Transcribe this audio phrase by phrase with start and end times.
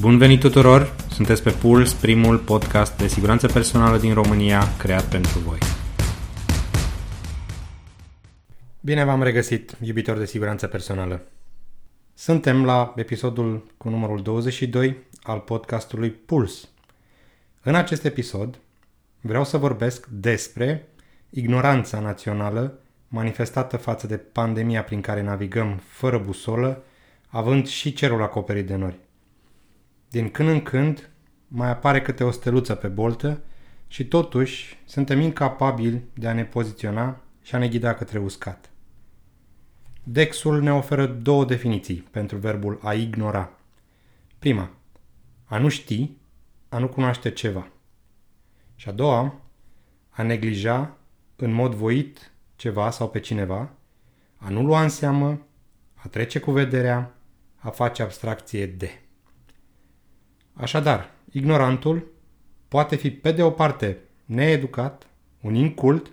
[0.00, 0.94] Bun venit tuturor!
[1.10, 5.58] Sunteți pe Puls, primul podcast de siguranță personală din România creat pentru voi.
[8.80, 11.22] Bine v-am regăsit, iubitori de siguranță personală.
[12.14, 16.68] Suntem la episodul cu numărul 22 al podcastului Puls.
[17.62, 18.58] În acest episod
[19.20, 20.88] vreau să vorbesc despre
[21.30, 22.78] ignoranța națională
[23.08, 26.84] manifestată față de pandemia prin care navigăm fără busolă,
[27.28, 28.98] având și cerul acoperit de nori.
[30.12, 31.10] Din când în când
[31.48, 33.40] mai apare câte o steluță pe boltă
[33.86, 38.70] și totuși suntem incapabili de a ne poziționa și a ne ghida către uscat.
[40.02, 43.50] Dexul ne oferă două definiții pentru verbul a ignora.
[44.38, 44.70] Prima,
[45.44, 46.10] a nu ști,
[46.68, 47.68] a nu cunoaște ceva.
[48.74, 49.40] Și a doua,
[50.10, 50.96] a neglija
[51.36, 53.70] în mod voit ceva sau pe cineva,
[54.36, 55.46] a nu lua în seamă,
[55.94, 57.14] a trece cu vederea,
[57.56, 59.01] a face abstracție de.
[60.62, 62.12] Așadar, ignorantul
[62.68, 65.06] poate fi pe de o parte needucat,
[65.40, 66.12] un incult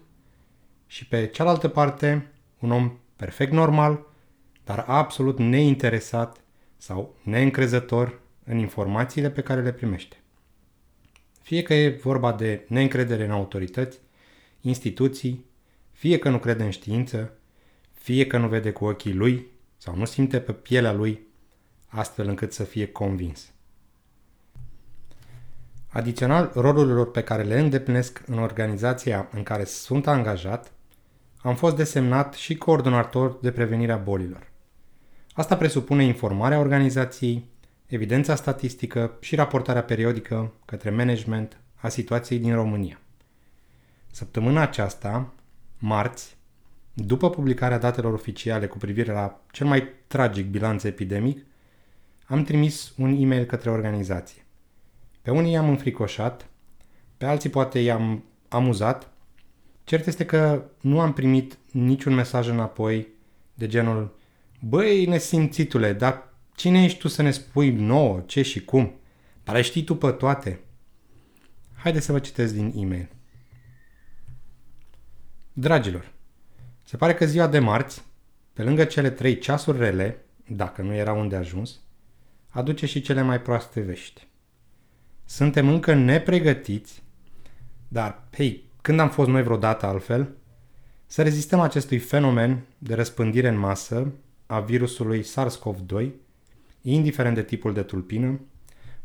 [0.88, 4.05] și pe cealaltă parte un om perfect normal,
[4.64, 6.42] dar absolut neinteresat
[6.77, 10.16] sau neîncrezător în informațiile pe care le primește.
[11.42, 14.00] Fie că e vorba de neîncredere în autorități,
[14.61, 15.45] instituții,
[15.92, 17.33] fie că nu crede în știință,
[17.94, 21.20] fie că nu vede cu ochii lui sau nu simte pe pielea lui,
[21.88, 23.53] astfel încât să fie convins.
[25.92, 30.72] Adițional rolurilor pe care le îndeplinesc în organizația în care sunt angajat,
[31.42, 34.52] am fost desemnat și coordonator de prevenire a bolilor.
[35.34, 37.50] Asta presupune informarea organizației,
[37.86, 43.00] evidența statistică și raportarea periodică către management a situației din România.
[44.12, 45.34] Săptămâna aceasta,
[45.78, 46.38] marți,
[46.94, 51.45] după publicarea datelor oficiale cu privire la cel mai tragic bilanț epidemic,
[52.26, 54.44] am trimis un e-mail către organizație.
[55.22, 56.50] Pe unii i-am înfricoșat,
[57.17, 59.11] pe alții poate i-am amuzat.
[59.83, 63.08] Cert este că nu am primit niciun mesaj înapoi
[63.54, 64.17] de genul
[64.60, 68.93] Băi, nesimțitule, dar cine ești tu să ne spui nouă ce și cum?
[69.43, 70.60] Dar le știi tu pe toate.
[71.76, 73.10] Haideți să vă citesc din e-mail.
[75.54, 76.11] Dragilor,
[76.83, 78.04] se pare că ziua de marți,
[78.54, 81.80] pe lângă cele trei ceasuri rele, dacă nu era unde ajuns,
[82.49, 84.27] aduce și cele mai proaste vești.
[85.30, 87.04] Suntem încă nepregătiți,
[87.88, 90.36] dar, hei, când am fost noi vreodată altfel,
[91.06, 94.12] să rezistăm acestui fenomen de răspândire în masă
[94.45, 96.08] a virusului SARS-CoV-2,
[96.82, 98.40] indiferent de tipul de tulpină,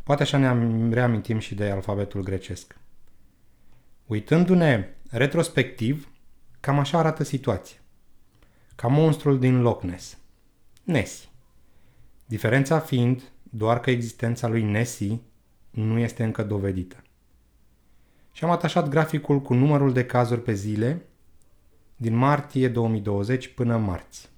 [0.02, 2.76] poate așa ne reamintim și de alfabetul grecesc.
[4.06, 6.08] Uitându-ne retrospectiv,
[6.60, 7.78] cam așa arată situația.
[8.76, 10.18] Ca monstrul din Loch Ness.
[10.82, 11.28] Nessie.
[12.26, 15.20] Diferența fiind doar că existența lui Nessie
[15.74, 16.96] nu este încă dovedită.
[18.32, 21.02] Și am atașat graficul cu numărul de cazuri pe zile
[21.96, 24.28] din martie 2020 până marți.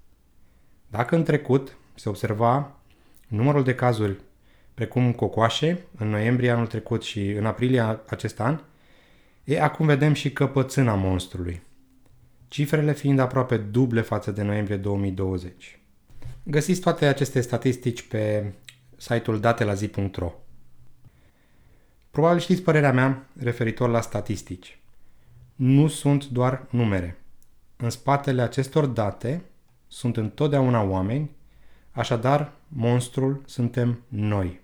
[0.89, 2.77] Dacă în trecut se observa
[3.29, 4.21] numărul de cazuri
[4.75, 8.61] precum cocoașe în noiembrie anul trecut și în aprilie acest an,
[9.45, 11.63] e acum vedem și căpățâna monstrului,
[12.49, 15.79] cifrele fiind aproape duble față de noiembrie 2020.
[16.43, 18.53] Găsiți toate aceste statistici pe
[18.97, 20.33] site-ul datelazi.ro.
[22.16, 24.78] Probabil știți părerea mea referitor la statistici.
[25.54, 27.19] Nu sunt doar numere.
[27.77, 29.44] În spatele acestor date
[29.88, 31.31] sunt întotdeauna oameni,
[31.91, 34.60] așadar monstrul suntem noi.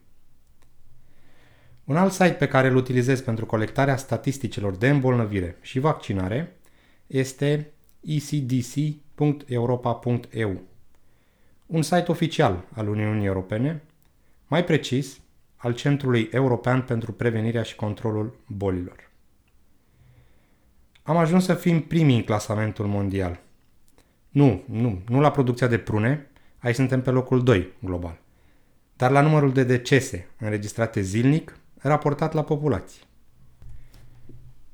[1.85, 6.57] Un alt site pe care îl utilizez pentru colectarea statisticilor de îmbolnăvire și vaccinare
[7.07, 10.61] este ecdc.europa.eu,
[11.67, 13.83] un site oficial al Uniunii Europene,
[14.47, 15.21] mai precis
[15.63, 19.11] al Centrului European pentru Prevenirea și Controlul Bolilor.
[21.03, 23.41] Am ajuns să fim primii în clasamentul mondial.
[24.29, 28.19] Nu, nu, nu la producția de prune, aici suntem pe locul 2 global,
[28.97, 33.03] dar la numărul de decese înregistrate zilnic raportat la populație.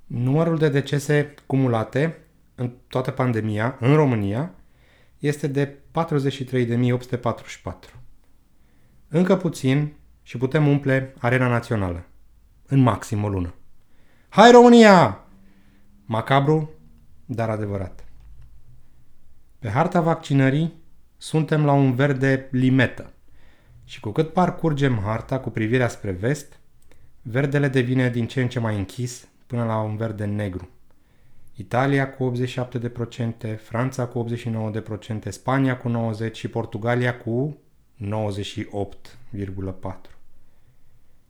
[0.07, 2.19] Numărul de decese cumulate
[2.55, 4.55] în toată pandemia în România
[5.19, 5.75] este de 43.844.
[9.09, 9.93] Încă puțin
[10.29, 12.05] și putem umple arena națională.
[12.67, 13.55] În maxim o lună.
[14.29, 15.25] Hai România!
[16.05, 16.71] Macabru,
[17.25, 18.05] dar adevărat.
[19.59, 20.73] Pe harta vaccinării
[21.17, 23.13] suntem la un verde limetă
[23.85, 26.61] și cu cât parcurgem harta cu privirea spre vest,
[27.23, 30.69] verdele devine din ce în ce mai închis până la un verde negru.
[31.55, 32.33] Italia cu
[33.55, 34.29] 87%, Franța cu 89%,
[35.29, 37.59] Spania cu 90% și Portugalia cu
[38.01, 40.18] 98,4%.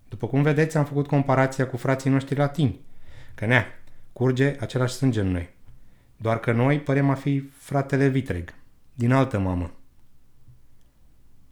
[0.09, 2.81] După cum vedeți, am făcut comparația cu frații noștri latini,
[3.35, 3.67] că nea,
[4.13, 5.49] curge același sânge în noi.
[6.17, 8.55] Doar că noi părem a fi fratele vitreg,
[8.95, 9.73] din altă mamă.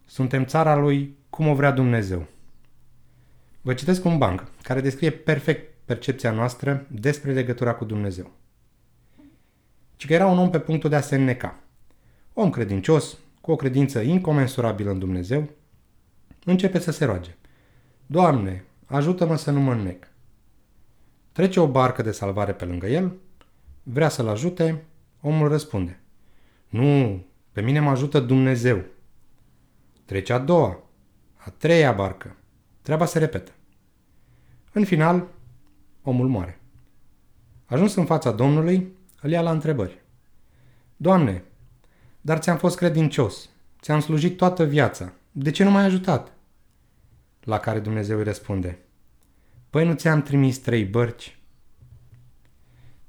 [0.05, 2.27] Suntem țara lui cum o vrea Dumnezeu.
[3.61, 8.31] Vă citesc un banc care descrie perfect percepția noastră despre legătura cu Dumnezeu.
[9.95, 11.59] Ci că era un om pe punctul de a se înneca.
[12.33, 15.49] Om credincios, cu o credință incomensurabilă în Dumnezeu,
[16.45, 17.35] începe să se roage.
[18.09, 20.07] Doamne, ajută-mă să nu mă înnec.
[21.31, 23.15] Trece o barcă de salvare pe lângă el,
[23.83, 24.83] vrea să-l ajute,
[25.21, 25.99] omul răspunde.
[26.69, 28.83] Nu, pe mine mă ajută Dumnezeu.
[30.05, 30.83] Trece a doua,
[31.35, 32.35] a treia barcă.
[32.81, 33.51] Treaba se repetă.
[34.71, 35.27] În final,
[36.01, 36.59] omul moare.
[37.65, 40.01] Ajuns în fața Domnului, îl ia la întrebări.
[40.97, 41.43] Doamne,
[42.21, 43.49] dar ți-am fost credincios,
[43.81, 46.36] ți-am slujit toată viața, de ce nu m-ai ajutat?
[47.47, 48.77] La care Dumnezeu îi răspunde,
[49.69, 51.37] Păi nu ți-am trimis trei bărci?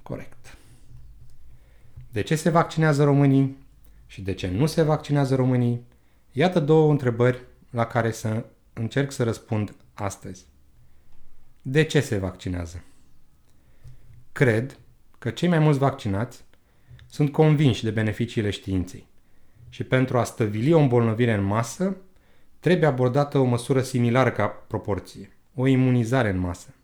[0.02, 0.56] Corect.
[2.10, 3.56] De ce se vaccinează românii
[4.06, 5.86] și de ce nu se vaccinează românii?
[6.32, 10.44] Iată două întrebări la care să încerc să răspund astăzi.
[11.62, 12.84] De ce se vaccinează?
[14.32, 14.78] Cred
[15.18, 16.44] că cei mai mulți vaccinați
[17.06, 19.06] sunt convinși de beneficiile științei
[19.68, 21.96] și pentru a stăvili o îmbolnăvire în masă,
[22.60, 26.74] trebuie abordată o măsură similară ca proporție, o imunizare în masă.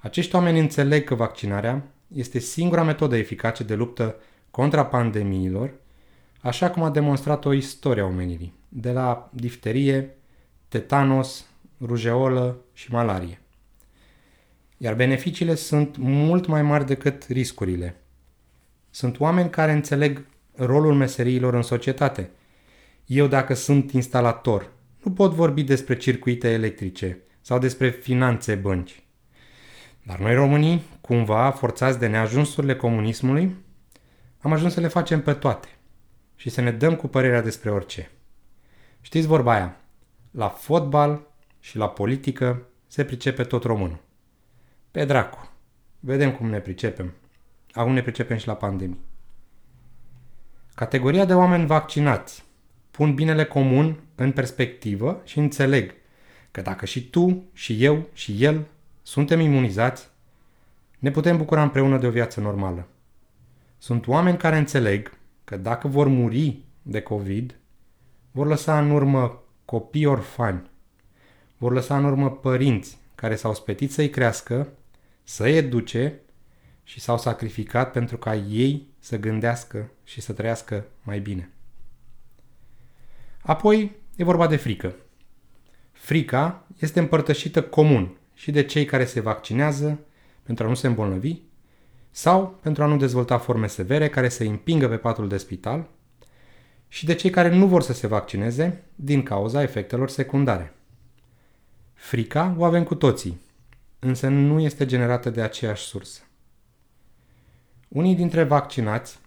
[0.00, 1.82] Acești oameni înțeleg că vaccinarea
[2.14, 4.16] este singura metodă eficace de luptă
[4.50, 5.72] contra pandemiilor,
[6.40, 10.16] așa cum a demonstrat-o istoria omenirii, de la difterie,
[10.68, 11.46] tetanos,
[11.80, 13.40] rujeolă și malarie.
[14.76, 17.96] Iar beneficiile sunt mult mai mari decât riscurile.
[18.90, 22.30] Sunt oameni care înțeleg rolul meseriilor în societate.
[23.08, 24.72] Eu, dacă sunt instalator,
[25.02, 29.02] nu pot vorbi despre circuite electrice sau despre finanțe bănci.
[30.02, 33.56] Dar noi românii, cumva forțați de neajunsurile comunismului,
[34.40, 35.68] am ajuns să le facem pe toate
[36.34, 38.10] și să ne dăm cu părerea despre orice.
[39.00, 39.76] Știți vorba aia,
[40.30, 41.26] la fotbal
[41.60, 44.00] și la politică se pricepe tot românul.
[44.90, 45.50] Pe dracu,
[46.00, 47.14] vedem cum ne pricepem.
[47.72, 49.00] Acum ne pricepem și la pandemie.
[50.74, 52.46] Categoria de oameni vaccinați
[52.98, 55.94] pun binele comun în perspectivă și înțeleg
[56.50, 58.66] că dacă și tu, și eu, și el
[59.02, 60.08] suntem imunizați,
[60.98, 62.86] ne putem bucura împreună de o viață normală.
[63.78, 65.12] Sunt oameni care înțeleg
[65.44, 67.56] că dacă vor muri de COVID,
[68.30, 70.70] vor lăsa în urmă copii orfani,
[71.56, 74.68] vor lăsa în urmă părinți care s-au spetit să-i crească,
[75.24, 76.20] să-i educe
[76.84, 81.50] și s-au sacrificat pentru ca ei să gândească și să trăiască mai bine.
[83.48, 84.94] Apoi e vorba de frică.
[85.92, 89.98] Frica este împărtășită comun și de cei care se vaccinează
[90.42, 91.36] pentru a nu se îmbolnăvi
[92.10, 95.88] sau pentru a nu dezvolta forme severe care să împingă pe patul de spital
[96.88, 100.74] și de cei care nu vor să se vaccineze din cauza efectelor secundare.
[101.94, 103.40] Frica o avem cu toții,
[103.98, 106.20] însă nu este generată de aceeași sursă.
[107.88, 109.18] Unii dintre vaccinați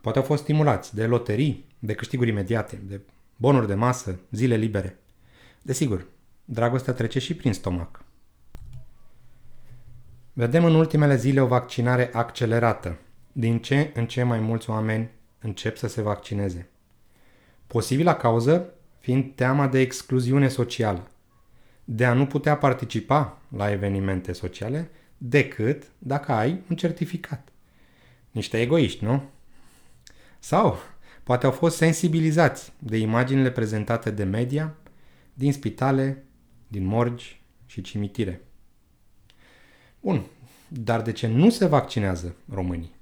[0.00, 3.00] poate au fost stimulați de loterii, de câștiguri imediate, de
[3.36, 4.98] bonuri de masă, zile libere.
[5.62, 6.06] Desigur,
[6.44, 8.04] dragostea trece și prin stomac.
[10.32, 12.98] Vedem în ultimele zile o vaccinare accelerată.
[13.32, 16.68] Din ce în ce mai mulți oameni încep să se vaccineze.
[17.66, 21.10] Posibila cauză fiind teama de excluziune socială,
[21.84, 27.48] de a nu putea participa la evenimente sociale decât dacă ai un certificat.
[28.30, 29.22] Niște egoiști, nu?
[30.38, 30.78] Sau
[31.26, 34.74] poate au fost sensibilizați de imaginile prezentate de media
[35.34, 36.24] din spitale,
[36.68, 38.42] din morgi și cimitire.
[40.00, 40.22] Bun,
[40.68, 42.94] dar de ce nu se vaccinează românii?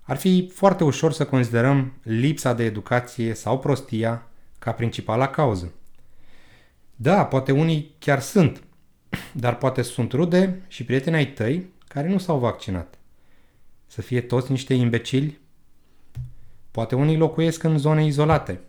[0.00, 4.26] Ar fi foarte ușor să considerăm lipsa de educație sau prostia
[4.58, 5.72] ca principala cauză.
[6.96, 8.62] Da, poate unii chiar sunt,
[9.32, 12.98] dar poate sunt rude și prieteni ai tăi care nu s-au vaccinat.
[13.86, 15.39] Să fie toți niște imbecili?
[16.80, 18.60] Poate unii locuiesc în zone izolate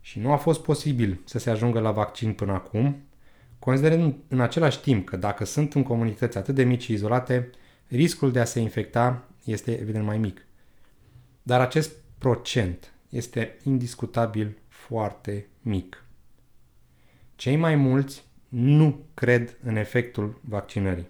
[0.00, 2.96] și nu a fost posibil să se ajungă la vaccin până acum,
[3.58, 7.50] considerând în același timp că dacă sunt în comunități atât de mici și izolate,
[7.88, 10.46] riscul de a se infecta este evident mai mic.
[11.42, 16.04] Dar acest procent este indiscutabil foarte mic.
[17.36, 21.08] Cei mai mulți nu cred în efectul vaccinării.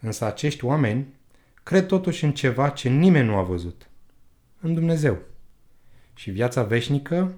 [0.00, 1.14] Însă acești oameni
[1.62, 3.89] cred totuși în ceva ce nimeni nu a văzut.
[4.60, 5.18] În Dumnezeu.
[6.14, 7.34] Și viața veșnică,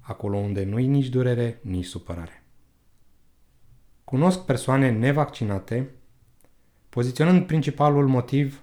[0.00, 2.42] acolo unde nu-i nici durere, nici supărare.
[4.04, 5.90] cunosc persoane nevaccinate
[6.88, 8.62] poziționând principalul motiv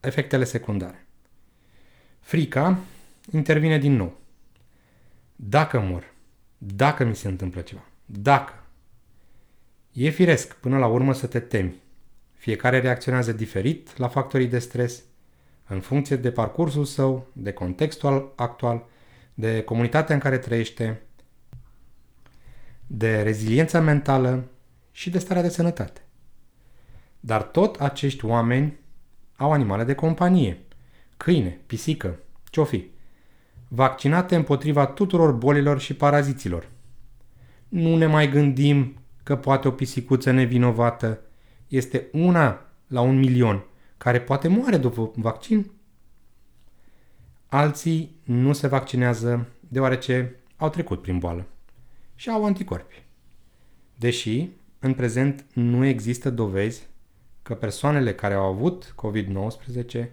[0.00, 1.06] efectele secundare.
[2.20, 2.78] Frica
[3.30, 4.20] intervine din nou.
[5.36, 6.12] Dacă mor,
[6.58, 8.66] dacă mi se întâmplă ceva, dacă.
[9.92, 11.80] E firesc până la urmă să te temi.
[12.32, 15.02] Fiecare reacționează diferit la factorii de stres,
[15.66, 18.84] în funcție de parcursul său, de contextul actual,
[19.34, 21.02] de comunitatea în care trăiește,
[22.86, 24.44] de reziliența mentală
[24.90, 26.00] și de starea de sănătate.
[27.20, 28.78] Dar tot acești oameni
[29.36, 30.60] au animale de companie,
[31.16, 32.18] câine, pisică,
[32.50, 32.90] ce fi,
[33.68, 36.68] vaccinate împotriva tuturor bolilor și paraziților.
[37.68, 41.20] Nu ne mai gândim că poate o pisicuță nevinovată
[41.68, 43.64] este una la un milion
[44.02, 45.70] care poate moare după vaccin.
[47.46, 51.46] Alții nu se vaccinează deoarece au trecut prin boală
[52.14, 53.02] și au anticorpi.
[53.96, 56.88] Deși, în prezent, nu există dovezi
[57.42, 60.08] că persoanele care au avut COVID-19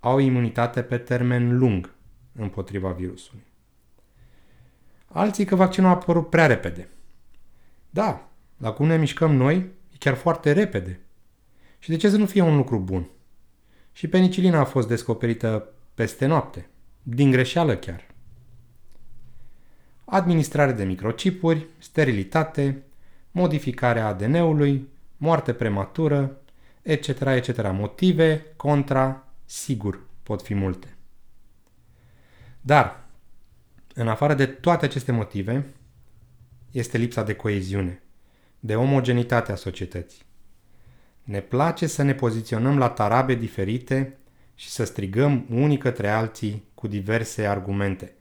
[0.00, 1.94] au imunitate pe termen lung
[2.32, 3.44] împotriva virusului.
[5.06, 6.88] Alții că vaccinul a apărut prea repede.
[7.90, 9.56] Da, la cum ne mișcăm noi,
[9.92, 11.00] e chiar foarte repede.
[11.78, 13.10] Și de ce să nu fie un lucru bun?
[13.96, 16.68] Și penicilina a fost descoperită peste noapte,
[17.02, 18.06] din greșeală chiar.
[20.04, 22.82] Administrare de microcipuri, sterilitate,
[23.30, 26.40] modificarea ADN-ului, moarte prematură,
[26.82, 27.70] etc., etc.
[27.72, 30.96] Motive contra, sigur, pot fi multe.
[32.60, 33.04] Dar,
[33.94, 35.66] în afară de toate aceste motive,
[36.70, 38.02] este lipsa de coeziune,
[38.60, 40.25] de omogenitate a societății.
[41.26, 44.16] Ne place să ne poziționăm la tarabe diferite
[44.54, 48.14] și să strigăm unii către alții cu diverse argumente,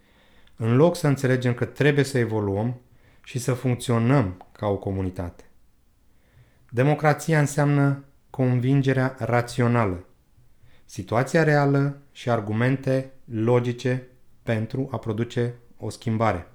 [0.56, 2.82] în loc să înțelegem că trebuie să evoluăm
[3.24, 5.44] și să funcționăm ca o comunitate.
[6.70, 10.06] Democrația înseamnă convingerea rațională,
[10.86, 14.08] situația reală și argumente logice
[14.44, 16.48] pentru a produce o schimbare.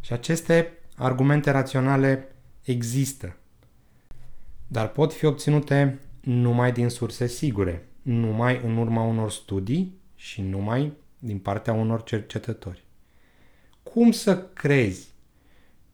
[0.00, 2.28] Și aceste argumente raționale
[2.62, 3.36] există,
[4.66, 10.92] dar pot fi obținute numai din surse sigure, numai în urma unor studii și numai
[11.18, 12.84] din partea unor cercetători.
[13.82, 15.08] Cum să crezi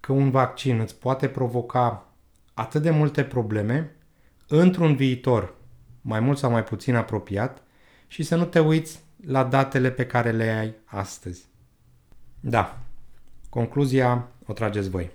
[0.01, 2.13] că un vaccin îți poate provoca
[2.55, 3.97] atât de multe probleme
[4.49, 5.55] într-un viitor
[6.01, 7.63] mai mult sau mai puțin apropiat
[8.07, 11.45] și să nu te uiți la datele pe care le ai astăzi.
[12.41, 12.79] Da,
[13.49, 15.11] concluzia o trageți voi.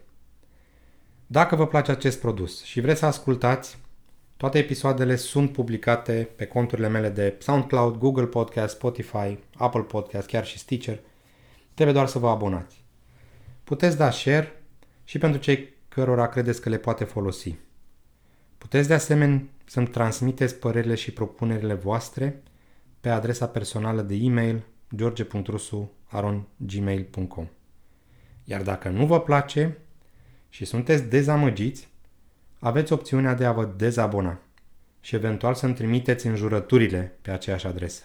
[1.29, 3.77] Dacă vă place acest produs și vreți să ascultați,
[4.37, 10.45] toate episoadele sunt publicate pe conturile mele de SoundCloud, Google Podcast, Spotify, Apple Podcast, chiar
[10.45, 10.99] și Stitcher.
[11.73, 12.83] Trebuie doar să vă abonați.
[13.63, 14.63] Puteți da share
[15.03, 17.55] și pentru cei cărora credeți că le poate folosi.
[18.57, 22.43] Puteți de asemenea să-mi transmiteți părerile și propunerile voastre
[22.99, 24.65] pe adresa personală de e-mail
[24.95, 27.47] george.rusu.gmail.com
[28.43, 29.77] Iar dacă nu vă place
[30.49, 31.87] și sunteți dezamăgiți,
[32.59, 34.39] aveți opțiunea de a vă dezabona
[34.99, 38.03] și eventual să-mi trimiteți înjurăturile pe aceeași adresă.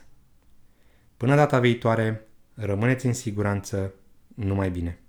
[1.17, 3.95] Până data viitoare, rămâneți în siguranță,
[4.35, 5.02] numai bine!